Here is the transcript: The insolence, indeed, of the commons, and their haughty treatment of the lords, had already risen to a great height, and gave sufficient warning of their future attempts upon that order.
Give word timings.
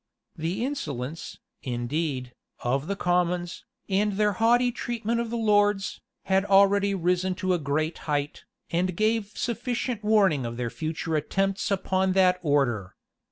The 0.35 0.65
insolence, 0.65 1.37
indeed, 1.61 2.33
of 2.63 2.87
the 2.87 2.95
commons, 2.95 3.65
and 3.87 4.13
their 4.13 4.31
haughty 4.33 4.71
treatment 4.71 5.21
of 5.21 5.29
the 5.29 5.37
lords, 5.37 6.01
had 6.23 6.43
already 6.43 6.95
risen 6.95 7.35
to 7.35 7.53
a 7.53 7.59
great 7.59 7.99
height, 8.09 8.43
and 8.71 8.95
gave 8.97 9.33
sufficient 9.37 10.03
warning 10.03 10.43
of 10.43 10.57
their 10.57 10.71
future 10.71 11.15
attempts 11.15 11.69
upon 11.69 12.13
that 12.13 12.39
order. 12.41 12.95